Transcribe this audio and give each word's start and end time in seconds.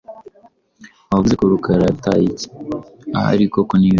wavuze 1.11 1.33
ko 1.39 1.43
Rukara 1.51 1.83
yataye 1.89 2.23
iki" 2.31 2.47
"ahari 3.19 3.45
koko 3.53 3.73
nibeshye." 3.75 3.89